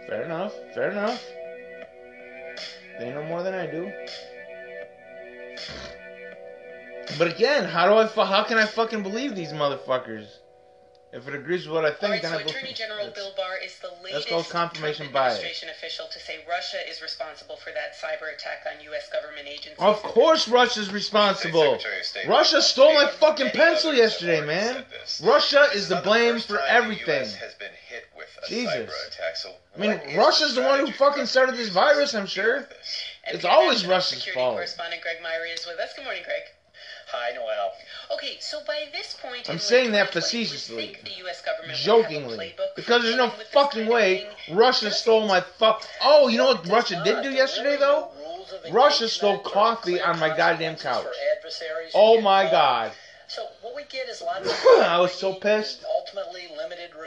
Fair 0.06 0.22
enough. 0.24 0.54
Fair 0.74 0.90
enough. 0.90 1.22
They 2.98 3.10
know 3.10 3.24
more 3.24 3.42
than 3.42 3.54
I 3.54 3.66
do. 3.66 3.92
But 7.18 7.28
again, 7.28 7.64
how 7.64 7.86
do 7.86 7.94
I? 7.94 8.26
How 8.26 8.44
can 8.44 8.58
I 8.58 8.66
fucking 8.66 9.02
believe 9.02 9.34
these 9.34 9.52
motherfuckers? 9.52 10.26
If 11.12 11.26
it 11.28 11.34
agrees 11.34 11.66
with 11.66 11.74
what 11.74 11.84
I 11.84 11.92
think, 11.92 12.12
right, 12.12 12.22
then 12.22 12.32
so 12.32 12.38
I 12.38 12.42
believe. 12.42 12.56
Attorney 12.56 12.72
General 12.74 13.06
That's- 13.06 13.14
Bill 13.14 13.32
Barr 13.36 13.56
is 13.64 13.78
the 13.78 13.90
latest 14.04 14.28
called 14.28 14.48
confirmation 14.50 15.06
Trump 15.06 15.14
bias. 15.14 15.34
administration 15.36 15.70
official 15.70 16.06
to 16.12 16.18
say 16.18 16.44
Russia 16.48 16.76
is 16.90 17.00
responsible 17.00 17.56
for 17.56 17.70
that 17.72 17.94
cyber 17.96 18.34
attack 18.34 18.66
on 18.66 18.82
U.S. 18.84 19.08
government 19.08 19.46
agencies. 19.48 19.78
Of 19.78 20.02
course, 20.02 20.46
Russia's 20.46 20.92
responsible. 20.92 21.78
Secretary 21.78 22.00
of 22.00 22.04
State 22.04 22.28
Russia 22.28 22.60
stole 22.60 22.92
my 22.92 23.06
fucking 23.06 23.50
pencil 23.50 23.94
yesterday, 23.94 24.44
man. 24.44 24.84
Russia 25.22 25.68
is 25.72 25.88
the 25.88 26.02
blame 26.02 26.38
for 26.40 26.60
everything. 26.60 27.06
The 27.06 27.28
US 27.30 27.34
has 27.36 27.54
been 27.54 27.72
hit 27.88 28.04
with 28.16 28.28
a 28.44 28.48
Jesus. 28.48 28.92
So 29.36 29.54
I 29.74 29.78
mean, 29.78 29.90
what 29.92 30.06
is 30.06 30.16
Russia's 30.16 30.54
the 30.54 30.62
one 30.62 30.80
who 30.80 30.92
fucking 30.92 31.26
started 31.26 31.56
this 31.56 31.68
virus, 31.68 32.14
I'm 32.14 32.26
sure. 32.26 32.58
with 32.58 32.68
this? 32.68 33.02
And 33.24 33.36
It's 33.36 33.44
always 33.44 33.78
National 33.78 33.92
Russia's 33.96 34.18
Security 34.18 34.38
fault. 34.40 34.54
Correspondent 34.56 35.02
Greg 35.02 35.22
Myre 35.22 35.46
is 35.46 35.66
with 35.66 35.78
us. 35.78 35.94
Good 35.94 36.04
morning, 36.04 36.22
Greg. 36.24 36.42
Hi, 37.18 37.32
Noel. 37.34 37.72
Okay, 38.12 38.36
so 38.40 38.60
by 38.66 38.84
this 38.92 39.16
point, 39.20 39.48
I'm 39.48 39.58
saying 39.58 39.92
that 39.92 40.12
facetiously. 40.12 40.92
think 40.92 41.04
the 41.04 41.18
U.S. 41.24 41.40
government 41.40 41.68
would 41.68 41.76
have 41.76 41.80
a 41.80 41.84
Jokingly. 41.84 42.54
Because 42.76 43.02
there's 43.02 43.16
no 43.16 43.24
dealing 43.24 43.38
with 43.38 43.46
this 43.46 43.54
fucking 43.54 43.86
way. 43.86 44.26
Russia 44.52 44.90
stole 44.90 45.26
my 45.26 45.40
fuck. 45.40 45.82
Oh, 46.02 46.28
you 46.28 46.36
know 46.36 46.48
what 46.48 46.68
Russia 46.68 47.00
did 47.04 47.22
do 47.22 47.30
yesterday, 47.30 47.78
though? 47.78 48.10
Russia 48.70 49.08
stole 49.08 49.38
coffee 49.38 50.00
on 50.00 50.18
my 50.18 50.36
goddamn 50.36 50.76
couch. 50.76 51.06
Oh 51.94 52.20
my 52.20 52.50
god. 52.50 52.92
So 53.28 53.42
what 53.62 53.74
we 53.74 53.82
get 53.84 54.08
is 54.08 54.22
lots 54.22 54.48
of 54.76 54.82
I 54.82 55.00
was 55.00 55.12
so 55.12 55.34
pissed. 55.34 55.84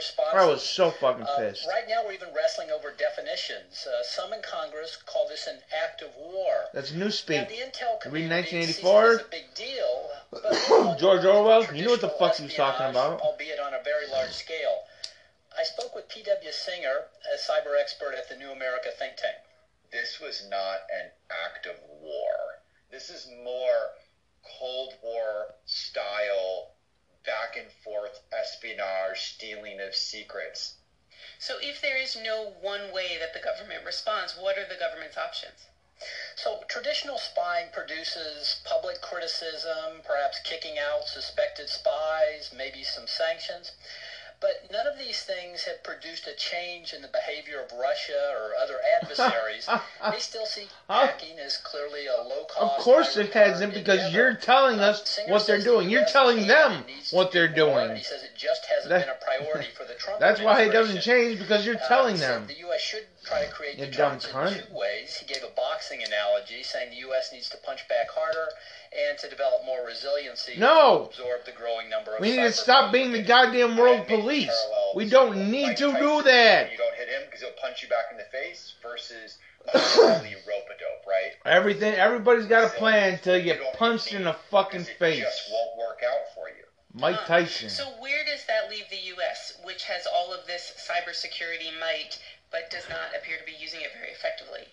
Ultimately 0.00 0.24
limited 0.24 0.34
responses. 0.34 0.40
I 0.40 0.46
was 0.46 0.62
so 0.62 0.90
fucking 0.90 1.26
Uh, 1.26 1.36
pissed. 1.38 1.66
right 1.68 1.88
now, 1.88 2.04
we're 2.04 2.12
even 2.12 2.32
wrestling 2.34 2.70
over 2.70 2.90
definitions. 2.92 3.86
Uh, 3.86 4.02
some 4.02 4.32
in 4.32 4.42
Congress 4.42 4.96
call 4.96 5.28
this 5.28 5.46
an 5.46 5.60
act 5.84 6.02
of 6.02 6.14
war. 6.16 6.66
That's 6.72 6.92
Now, 6.92 7.06
newspeak. 7.06 7.48
the 7.48 7.56
Intel 7.56 7.92
Read 7.92 8.00
community 8.02 8.50
sees 8.50 8.82
1984? 8.82 9.10
as 9.12 9.20
a 9.20 9.24
big 9.24 9.54
deal. 9.54 10.10
but 10.30 10.98
George 10.98 11.24
Orwell, 11.24 11.64
you 11.74 11.82
knew 11.84 11.90
what 11.90 12.00
the 12.00 12.08
fuck 12.10 12.36
he 12.36 12.44
was 12.44 12.54
talking 12.54 12.86
about. 12.86 13.20
Albeit 13.20 13.58
on 13.60 13.74
a 13.74 13.82
very 13.82 14.06
large 14.08 14.32
scale. 14.32 14.84
I 15.58 15.64
spoke 15.64 15.94
with 15.94 16.08
P.W. 16.08 16.52
Singer, 16.52 17.06
a 17.34 17.36
cyber 17.36 17.78
expert 17.78 18.14
at 18.14 18.28
the 18.28 18.36
New 18.36 18.50
America 18.50 18.90
think 18.98 19.16
tank. 19.16 19.36
this 19.92 20.20
was 20.20 20.46
not 20.48 20.78
an 20.94 21.10
act 21.44 21.66
of 21.66 21.74
war. 22.00 22.62
This 22.90 23.10
is 23.10 23.26
more 23.44 23.90
Cold 24.58 24.94
War 25.02 25.54
style, 25.66 26.70
back 27.24 27.56
and 27.56 27.70
forth 27.72 28.20
espionage, 28.32 29.34
stealing 29.34 29.80
of 29.80 29.94
secrets. 29.94 30.74
So 31.38 31.58
if 31.60 31.80
there 31.80 31.96
is 31.96 32.16
no 32.16 32.44
one 32.60 32.92
way 32.92 33.16
that 33.18 33.32
the 33.32 33.40
government 33.40 33.84
responds, 33.84 34.36
what 34.36 34.58
are 34.58 34.66
the 34.66 34.76
government's 34.76 35.16
options? 35.16 35.66
So 36.34 36.64
traditional 36.66 37.18
spying 37.18 37.68
produces 37.72 38.56
public 38.64 39.02
criticism, 39.02 40.00
perhaps 40.02 40.38
kicking 40.38 40.78
out 40.78 41.06
suspected 41.06 41.68
spies, 41.68 42.50
maybe 42.56 42.82
some 42.82 43.06
sanctions. 43.06 43.72
But 44.40 44.72
none 44.72 44.86
of 44.86 44.98
these 44.98 45.20
things 45.22 45.64
have 45.64 45.82
produced 45.82 46.26
a 46.26 46.32
change 46.32 46.94
in 46.94 47.02
the 47.02 47.08
behavior 47.08 47.60
of 47.60 47.70
Russia 47.72 48.32
or 48.32 48.54
other 48.62 48.76
adversaries. 49.02 49.68
they 50.10 50.18
still 50.18 50.46
see 50.46 50.66
hacking 50.88 51.38
as 51.38 51.58
clearly 51.58 52.06
a 52.06 52.16
low 52.22 52.44
cost. 52.44 52.78
Of 52.78 52.82
course 52.82 53.16
it 53.18 53.32
hasn't, 53.34 53.74
because 53.74 54.14
you're 54.14 54.34
telling 54.34 54.80
us 54.80 55.18
what 55.28 55.46
they're 55.46 55.60
doing. 55.60 55.90
You're 55.90 56.06
telling 56.06 56.46
them 56.46 56.84
what 57.10 57.32
they're 57.32 57.48
doing. 57.48 57.96
He 57.96 58.02
says 58.02 58.22
it 58.22 58.34
just 58.34 58.64
hasn't 58.64 58.88
That- 58.88 59.06
been 59.06 59.14
a 59.14 59.24
priority 59.44 59.70
for 59.74 59.84
the 59.84 59.94
Trump 59.94 60.20
That's 60.24 60.40
why 60.40 60.62
it 60.62 60.72
doesn't 60.72 61.02
change, 61.02 61.38
because 61.38 61.66
you're 61.66 61.76
Uh, 61.76 61.88
telling 61.88 62.16
them. 62.16 62.46
The 62.46 62.54
U.S. 62.54 62.80
should 62.80 63.04
try 63.30 63.44
to 63.46 63.52
create 63.52 63.78
You 63.78 63.86
deterrence 63.86 64.24
dumb 64.26 64.46
in 64.48 64.54
two 64.54 64.74
ways. 64.74 65.16
He 65.16 65.26
gave 65.32 65.42
a 65.44 65.48
boxing 65.54 66.02
analogy, 66.02 66.62
saying 66.62 66.90
the 66.90 66.96
U.S. 67.08 67.30
needs 67.32 67.48
to 67.50 67.56
punch 67.58 67.86
back 67.88 68.08
harder 68.10 68.48
and 68.92 69.16
to 69.18 69.28
develop 69.30 69.64
more 69.64 69.84
resiliency 69.86 70.54
No. 70.58 71.08
to 71.14 71.22
absorb 71.22 71.44
the 71.46 71.52
growing 71.52 71.88
number 71.88 72.14
of 72.14 72.20
We 72.20 72.32
need 72.32 72.42
to 72.42 72.52
stop 72.52 72.92
being 72.92 73.12
the 73.12 73.22
goddamn 73.22 73.76
world 73.76 74.06
police. 74.08 74.50
We 74.94 75.08
don't 75.08 75.50
need 75.50 75.76
to 75.76 75.92
do 75.92 76.22
that. 76.22 76.72
You 76.72 76.78
don't 76.78 76.94
hit 76.96 77.08
him 77.08 77.22
because 77.26 77.40
he'll 77.40 77.52
punch 77.60 77.82
you 77.82 77.88
back 77.88 78.06
in 78.10 78.16
the 78.18 78.24
face 78.24 78.74
versus 78.82 79.38
a 79.72 79.78
rope 79.78 80.66
a 80.66 80.78
dope, 80.78 81.06
right? 81.06 81.32
Everything, 81.46 81.94
everybody's 81.94 82.46
got 82.46 82.64
a 82.64 82.76
plan 82.76 83.14
until 83.14 83.36
you 83.36 83.44
get 83.44 83.74
punched 83.74 84.12
in 84.12 84.24
the 84.24 84.32
fucking 84.50 84.80
'Cause 84.80 84.88
it 84.88 84.98
face. 84.98 85.20
just 85.22 85.50
won't 85.52 85.76
work 85.78 86.00
out 86.04 86.34
for 86.34 86.48
you. 86.48 86.64
Mike 86.92 87.14
Huh. 87.16 87.26
Tyson. 87.26 87.68
So 87.70 87.84
where 88.00 88.24
does 88.24 88.44
that 88.46 88.68
leave 88.68 88.88
the 88.90 88.96
U.S., 89.14 89.52
which 89.62 89.84
has 89.84 90.06
all 90.06 90.32
of 90.32 90.44
this 90.46 90.72
cybersecurity 90.76 91.78
might, 91.78 92.18
but 92.50 92.70
does 92.70 92.88
not 92.88 93.14
appear 93.16 93.38
to 93.38 93.44
be 93.44 93.52
using 93.58 93.80
it 93.80 93.90
very 93.96 94.10
effectively? 94.12 94.66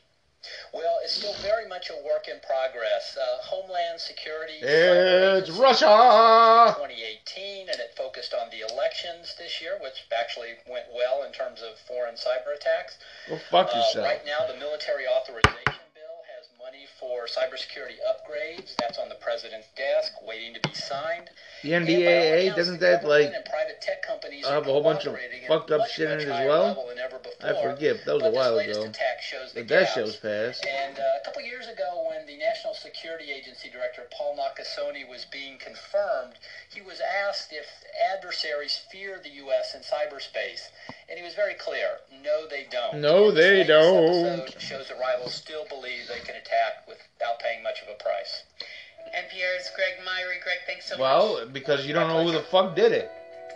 Well, 0.74 1.00
it's 1.03 1.13
still 1.13 1.34
very 1.41 1.67
much 1.67 1.89
a 1.89 1.98
work 2.05 2.27
in 2.29 2.39
progress. 2.46 3.17
Uh, 3.19 3.41
Homeland 3.43 4.00
Security. 4.00 4.53
It's 4.62 5.50
Russia! 5.50 6.72
2018, 6.77 7.67
and 7.67 7.79
it 7.79 7.91
focused 7.98 8.34
on 8.34 8.48
the 8.51 8.62
elections 8.72 9.36
this 9.38 9.60
year, 9.60 9.77
which 9.81 10.05
actually 10.15 10.53
went 10.69 10.86
well 10.93 11.24
in 11.24 11.34
terms 11.34 11.62
of 11.62 11.77
foreign 11.88 12.15
cyber 12.15 12.55
attacks. 12.55 12.98
Go 13.27 13.38
fuck 13.50 13.74
Uh, 13.74 13.77
yourself. 13.77 14.05
right 14.05 14.25
now, 14.25 14.46
the 14.48 14.55
military 14.55 15.07
authorization 15.07 15.43
bill 15.43 15.48
has 15.48 15.48
money 15.50 15.56
for 17.07 17.25
cybersecurity 17.25 17.95
upgrades. 18.03 18.75
That's 18.79 18.97
on 18.99 19.07
the 19.07 19.15
president's 19.15 19.67
desk, 19.77 20.11
waiting 20.27 20.53
to 20.53 20.59
be 20.59 20.75
signed. 20.75 21.29
The 21.63 21.71
NDAA, 21.71 22.55
doesn't 22.55 22.79
that 22.81 23.05
like 23.05 23.31
and 23.33 23.45
private 23.45 23.81
tech 23.81 24.05
companies 24.05 24.45
are 24.45 24.55
have 24.55 24.67
a 24.67 24.71
whole 24.71 24.83
bunch 24.83 25.05
of 25.05 25.17
fucked 25.47 25.71
up 25.71 25.87
shit 25.87 26.11
in 26.11 26.19
it 26.19 26.27
as 26.27 26.47
well? 26.47 26.67
level 26.67 26.87
than 26.89 26.99
ever 26.99 27.19
I 27.43 27.53
forgive. 27.61 28.03
That 28.05 28.15
was 28.15 28.23
But 28.23 28.33
a 28.33 28.35
while 28.35 28.57
ago. 28.59 28.83
the 28.83 28.91
But 29.55 29.67
that 29.67 29.89
show's 29.89 30.17
passed. 30.17 30.65
And 30.65 30.99
uh, 30.99 31.21
a 31.21 31.25
couple 31.25 31.41
years 31.41 31.67
ago, 31.67 32.07
when 32.09 32.25
the 32.27 32.37
National 32.37 32.73
Security 32.73 33.31
Agency 33.31 33.69
Director 33.69 34.03
Paul 34.11 34.37
Nakasone 34.37 35.07
was 35.07 35.25
being 35.31 35.57
confirmed, 35.59 36.35
he 36.69 36.81
was 36.81 36.99
asked 36.99 37.53
if 37.53 37.65
adversaries 38.13 38.79
fear 38.91 39.19
the 39.23 39.29
U.S. 39.47 39.75
in 39.75 39.81
cyberspace, 39.81 40.69
and 41.09 41.17
he 41.17 41.23
was 41.23 41.35
very 41.35 41.53
clear: 41.55 41.99
no, 42.23 42.47
they 42.47 42.65
don't. 42.69 42.99
No, 42.99 43.31
they 43.31 43.63
don't. 43.63 44.41
episode 44.41 44.61
Shows 44.61 44.87
that 44.89 44.99
rivals 44.99 45.33
still 45.33 45.65
believe 45.69 46.07
they 46.07 46.19
can 46.25 46.35
attack 46.35 46.87
without 47.13 47.39
paying 47.39 47.63
much 47.63 47.82
of 47.82 47.89
a 47.89 48.04
price. 48.04 48.44
NPR's 49.16 49.70
Greg 49.75 50.04
Myre. 50.06 50.39
Greg, 50.44 50.58
thanks 50.66 50.89
so 50.89 50.96
much. 50.96 51.00
Well, 51.00 51.46
because 51.48 51.86
you 51.86 51.94
don't 51.94 52.08
know 52.10 52.24
who 52.24 52.32
the 52.32 52.44
fuck 52.44 52.75
did 52.75 52.92
it. 52.92 53.12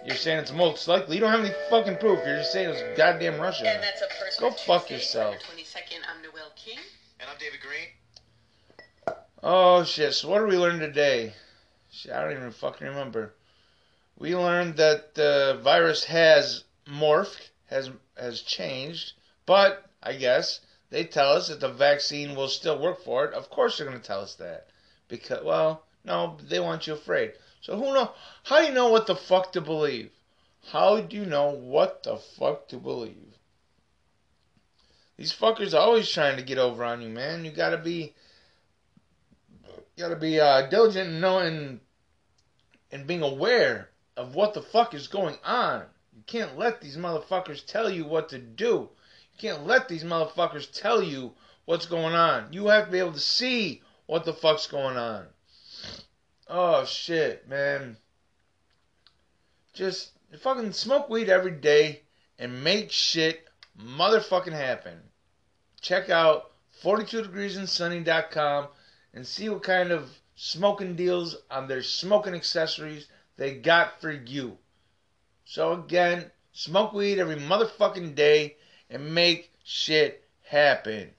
You're 0.06 0.16
saying 0.16 0.40
it's 0.40 0.52
most 0.52 0.88
likely. 0.88 1.16
You 1.16 1.22
don't 1.22 1.32
have 1.32 1.46
any 1.46 1.54
fucking 1.70 1.98
proof. 1.98 2.20
You're 2.26 2.38
just 2.38 2.52
saying 2.52 2.70
it's 2.70 2.98
goddamn 2.98 3.40
Russia. 3.40 3.68
And 3.68 3.84
that's 3.84 4.02
a 4.02 4.08
person. 4.20 4.50
Go 4.50 4.52
fuck 4.52 4.90
yourself. 4.90 5.36
Twenty 5.46 5.64
second. 5.64 6.00
I'm 6.10 6.22
Noel 6.24 6.52
King. 6.56 6.80
And 7.20 7.30
I'm 7.30 7.38
David 7.38 7.60
Greene. 7.62 9.16
Oh 9.44 9.84
shit! 9.84 10.14
So 10.14 10.30
what 10.30 10.40
did 10.40 10.50
we 10.50 10.58
learn 10.58 10.80
today? 10.80 11.34
Shit, 11.92 12.12
I 12.12 12.22
don't 12.22 12.32
even 12.32 12.52
fucking 12.52 12.88
remember. 12.88 13.34
We 14.18 14.36
learned 14.36 14.78
that 14.78 15.14
the 15.14 15.60
virus 15.64 16.04
has 16.06 16.64
morphed, 16.88 17.50
has 17.68 17.92
has 18.18 18.42
changed, 18.42 19.14
but 19.46 19.86
I 20.02 20.14
guess 20.14 20.62
they 20.92 21.06
tell 21.06 21.32
us 21.32 21.48
that 21.48 21.62
the 21.62 21.70
vaccine 21.70 22.36
will 22.36 22.50
still 22.50 22.78
work 22.78 23.04
for 23.04 23.26
it. 23.26 23.34
Of 23.34 23.50
course 23.50 23.78
they're 23.78 23.88
gonna 23.88 24.00
tell 24.00 24.22
us 24.22 24.36
that 24.36 24.68
because 25.08 25.44
well, 25.44 25.84
no, 26.06 26.38
they 26.48 26.60
want 26.60 26.86
you 26.86 26.94
afraid. 26.94 27.34
So 27.62 27.78
who 27.78 27.94
know? 27.94 28.12
How 28.44 28.60
do 28.60 28.68
you 28.68 28.74
know 28.74 28.90
what 28.90 29.08
the 29.08 29.16
fuck 29.16 29.54
to 29.54 29.62
believe? 29.62 30.12
How 30.68 31.02
do 31.02 31.16
you 31.16 31.26
know 31.26 31.50
what 31.50 32.04
the 32.04 32.18
fuck 32.18 32.68
to 32.68 32.78
believe? 32.78 33.38
These 35.18 35.34
fuckers 35.34 35.74
are 35.74 35.82
always 35.82 36.10
trying 36.10 36.38
to 36.38 36.44
get 36.44 36.58
over 36.58 36.84
on 36.84 37.02
you, 37.02 37.10
man. 37.10 37.46
You 37.46 37.52
gotta 37.52 37.78
be 37.78 38.14
you 39.96 40.04
gotta 40.04 40.16
be 40.16 40.40
uh, 40.40 40.68
diligent 40.68 41.10
in 41.10 41.22
knowing 41.22 41.80
and 42.92 43.08
being 43.08 43.22
aware 43.22 43.90
of 44.18 44.36
what 44.36 44.54
the 44.54 44.62
fuck 44.62 44.94
is 44.94 45.08
going 45.08 45.38
on. 45.46 45.86
You 46.14 46.24
can't 46.28 46.58
let 46.58 46.82
these 46.82 46.98
motherfuckers 46.98 47.66
tell 47.66 47.90
you 47.90 48.06
what 48.06 48.30
to 48.30 48.38
do. 48.38 48.90
Can't 49.42 49.66
let 49.66 49.90
these 49.90 50.04
motherfuckers 50.04 50.72
tell 50.72 51.02
you 51.02 51.34
what's 51.66 51.88
going 51.88 52.14
on. 52.14 52.54
You 52.54 52.68
have 52.68 52.86
to 52.86 52.92
be 52.92 53.00
able 53.00 53.14
to 53.14 53.20
see 53.20 53.82
what 54.06 54.24
the 54.24 54.34
fuck's 54.34 54.68
going 54.68 54.98
on. 54.98 55.26
Oh 56.48 56.86
shit, 56.86 57.50
man. 57.50 57.98
Just 59.74 60.12
fucking 60.42 60.74
smoke 60.74 61.10
weed 61.10 61.28
every 61.28 61.54
day 61.54 62.04
and 62.38 62.64
make 62.64 62.92
shit 62.92 63.48
motherfucking 63.84 64.54
happen. 64.54 65.00
Check 65.82 66.12
out 66.12 66.52
42degreesandsunny.com 66.84 68.68
and 69.16 69.26
see 69.26 69.50
what 69.50 69.64
kind 69.64 69.90
of 69.90 70.12
smoking 70.36 70.96
deals 70.96 71.36
on 71.50 71.68
their 71.68 71.82
smoking 71.82 72.36
accessories 72.36 73.08
they 73.38 73.56
got 73.56 74.00
for 74.02 74.12
you. 74.12 74.60
So 75.46 75.74
again, 75.74 76.30
smoke 76.52 76.94
weed 76.94 77.18
every 77.18 77.38
motherfucking 77.38 78.14
day 78.14 78.58
and 78.92 79.16
make 79.16 79.52
shit 79.64 80.24
happen. 80.44 81.12